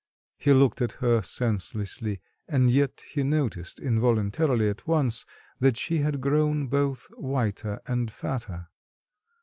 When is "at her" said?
0.81-1.21